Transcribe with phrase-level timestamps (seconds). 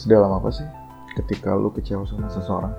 [0.00, 0.64] Sedalam apa sih
[1.12, 2.72] ketika lu kecewa sama seseorang?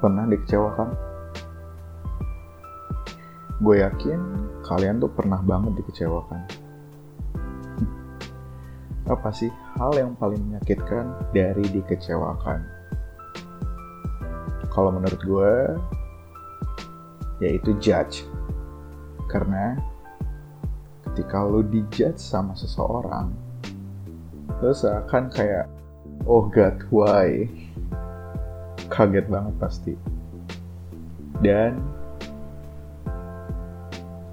[0.00, 0.88] Pernah dikecewakan?
[3.60, 4.16] Gue yakin
[4.64, 6.40] kalian tuh pernah banget dikecewakan.
[9.12, 12.64] Apa sih hal yang paling menyakitkan dari dikecewakan?
[14.72, 15.54] Kalau menurut gue,
[17.44, 18.24] yaitu judge.
[19.28, 19.76] Karena
[21.12, 23.47] ketika lu dijudge sama seseorang,
[24.58, 25.70] lu seakan kayak,
[26.26, 27.46] oh god, why?
[28.90, 29.94] Kaget banget pasti.
[31.38, 31.78] Dan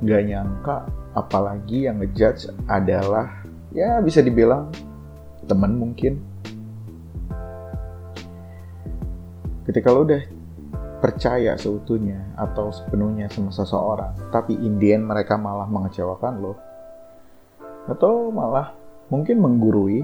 [0.02, 0.78] gak nyangka
[1.16, 3.32] apalagi yang ngejudge adalah
[3.72, 4.68] ya bisa dibilang
[5.48, 6.20] temen mungkin
[9.66, 10.24] ketika lo udah
[11.00, 16.54] percaya seutuhnya atau sepenuhnya sama seseorang tapi Indian mereka malah mengecewakan lo
[17.88, 20.02] atau malah mungkin menggurui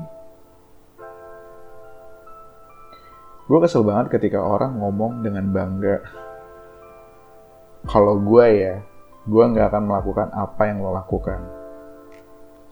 [3.50, 6.02] gue kesel banget ketika orang ngomong dengan bangga
[7.90, 8.76] kalau gue ya
[9.22, 11.42] gue nggak akan melakukan apa yang lo lakukan.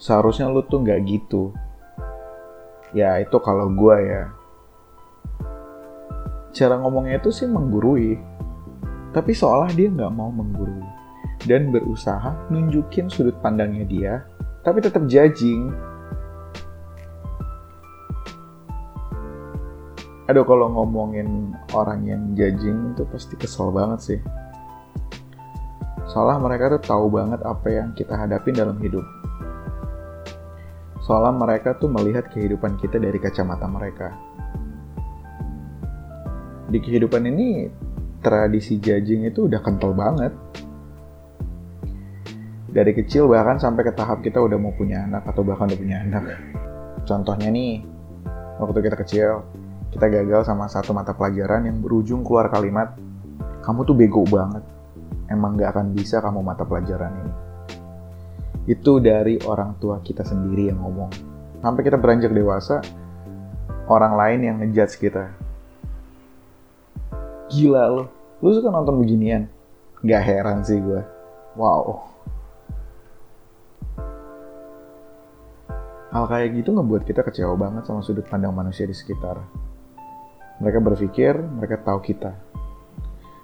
[0.02, 1.54] Seharusnya lo tuh nggak gitu.
[2.90, 4.24] Ya itu kalau gue ya.
[6.50, 8.18] Cara ngomongnya itu sih menggurui.
[9.14, 10.86] Tapi seolah dia nggak mau menggurui.
[11.46, 14.14] Dan berusaha nunjukin sudut pandangnya dia,
[14.66, 15.72] tapi tetap judging.
[20.30, 24.20] Aduh kalau ngomongin orang yang judging itu pasti kesel banget sih.
[26.14, 29.02] Soalnya mereka tuh tahu banget apa yang kita hadapin dalam hidup.
[31.02, 34.14] Soalnya mereka tuh melihat kehidupan kita dari kacamata mereka.
[36.70, 37.66] Di kehidupan ini,
[38.22, 40.30] tradisi judging itu udah kental banget.
[42.70, 45.98] Dari kecil bahkan sampai ke tahap kita udah mau punya anak atau bahkan udah punya
[46.06, 46.38] anak.
[47.10, 47.82] Contohnya nih,
[48.62, 49.42] waktu kita kecil,
[49.90, 52.94] kita gagal sama satu mata pelajaran yang berujung keluar kalimat,
[53.66, 54.62] kamu tuh bego banget
[55.30, 57.34] emang gak akan bisa kamu mata pelajaran ini.
[58.70, 61.10] Itu dari orang tua kita sendiri yang ngomong.
[61.62, 62.82] Sampai kita beranjak dewasa,
[63.90, 65.34] orang lain yang ngejudge kita.
[67.50, 68.04] Gila lo,
[68.42, 69.50] lu suka nonton beginian?
[70.06, 71.02] Gak heran sih gue.
[71.58, 72.06] Wow.
[76.10, 79.38] Hal kayak gitu ngebuat kita kecewa banget sama sudut pandang manusia di sekitar.
[80.60, 82.36] Mereka berpikir mereka tahu kita,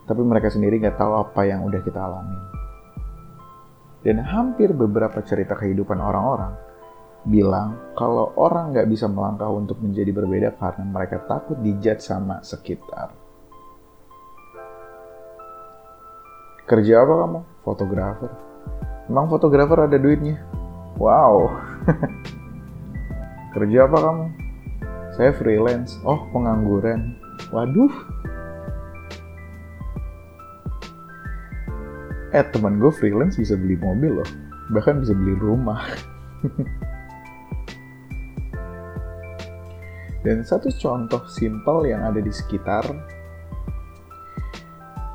[0.03, 2.40] tapi mereka sendiri nggak tahu apa yang udah kita alami.
[4.06, 6.53] Dan hampir beberapa cerita kehidupan orang-orang
[7.26, 13.09] bilang kalau orang nggak bisa melangkah untuk menjadi berbeda karena mereka takut dijudge sama sekitar.
[16.66, 17.40] Kerja apa kamu?
[17.62, 18.32] Fotografer.
[19.06, 20.42] Emang fotografer ada duitnya?
[20.97, 21.50] Wow.
[23.53, 24.45] Kerja apa kamu?
[25.16, 25.96] Saya freelance.
[26.03, 27.16] Oh, pengangguran.
[27.56, 27.92] Waduh,
[32.36, 34.28] eh teman gue freelance bisa beli mobil loh.
[34.76, 35.80] Bahkan bisa beli rumah.
[40.28, 42.84] Dan satu contoh simpel yang ada di sekitar.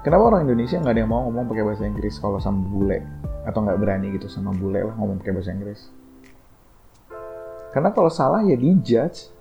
[0.00, 3.04] Kenapa orang Indonesia nggak ada yang mau ngomong pakai bahasa Inggris kalau sama bule?
[3.44, 5.92] Atau nggak berani gitu sama bule lah ngomong pakai bahasa Inggris?
[7.76, 9.39] Karena kalau salah ya dijudge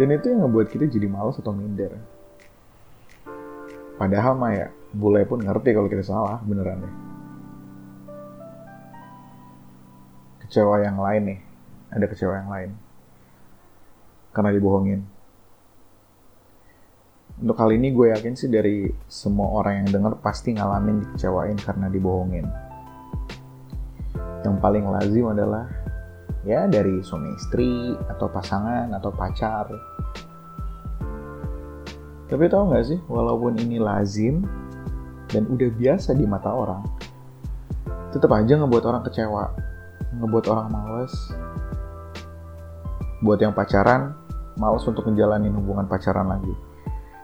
[0.00, 1.92] dan itu yang ngebuat kita jadi malas atau minder.
[4.00, 6.94] Padahal mah ya bule pun ngerti kalau kita salah beneran deh.
[10.40, 11.40] Kecewa yang lain nih
[11.92, 12.70] ada kecewa yang lain.
[14.32, 15.04] Karena dibohongin.
[17.44, 21.92] Untuk kali ini gue yakin sih dari semua orang yang denger pasti ngalamin dikecewain karena
[21.92, 22.48] dibohongin.
[24.48, 25.68] Yang paling lazim adalah
[26.48, 29.89] ya dari suami istri atau pasangan atau pacar
[32.30, 34.46] tapi tau gak sih walaupun ini lazim
[35.30, 36.86] dan udah biasa di mata orang,
[38.14, 39.50] tetap aja ngebuat orang kecewa,
[40.18, 41.14] ngebuat orang males.
[43.20, 44.14] Buat yang pacaran,
[44.58, 46.54] males untuk ngejalanin hubungan pacaran lagi.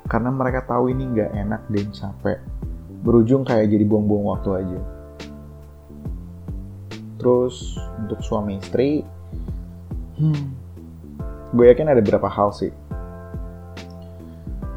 [0.06, 2.38] Karena mereka tahu ini nggak enak dan capek.
[3.02, 4.80] Berujung kayak jadi buang-buang waktu aja.
[7.18, 9.02] Terus untuk suami istri,
[10.18, 10.44] hmm,
[11.58, 12.70] gue yakin ada beberapa hal sih.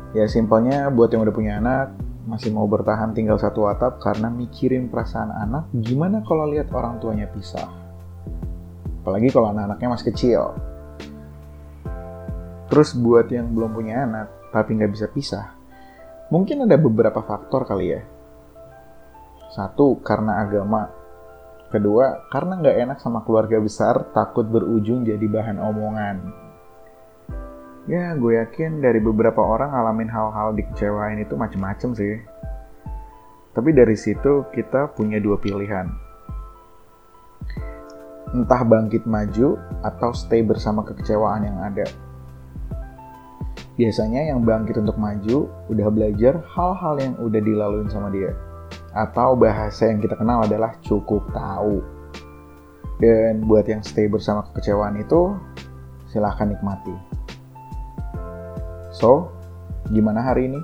[0.10, 1.94] Ya simpelnya buat yang udah punya anak,
[2.26, 7.30] masih mau bertahan tinggal satu atap karena mikirin perasaan anak, gimana kalau lihat orang tuanya
[7.30, 7.70] pisah?
[9.06, 10.42] Apalagi kalau anak-anaknya masih kecil.
[12.70, 15.54] Terus buat yang belum punya anak, tapi nggak bisa pisah,
[16.34, 18.02] mungkin ada beberapa faktor kali ya.
[19.50, 20.90] Satu, karena agama.
[21.70, 26.49] Kedua, karena nggak enak sama keluarga besar, takut berujung jadi bahan omongan.
[27.90, 32.22] Ya, gue yakin dari beberapa orang ngalamin hal-hal dikecewain itu macem-macem sih.
[33.50, 35.90] Tapi dari situ kita punya dua pilihan.
[38.30, 41.90] Entah bangkit maju atau stay bersama kekecewaan yang ada.
[43.74, 48.38] Biasanya yang bangkit untuk maju udah belajar hal-hal yang udah dilaluin sama dia
[48.94, 51.82] atau bahasa yang kita kenal adalah cukup tahu.
[53.02, 55.34] Dan buat yang stay bersama kekecewaan itu,
[56.06, 57.19] silahkan nikmati.
[59.00, 59.32] So,
[59.96, 60.60] gimana hari ini?